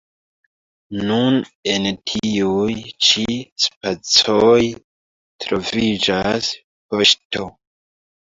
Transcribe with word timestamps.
Nun 1.09 1.35
en 1.73 1.83
tiuj 2.11 2.77
ĉi 3.09 3.25
spacoj 3.65 4.63
troviĝas 5.45 6.49
poŝto. 6.95 7.47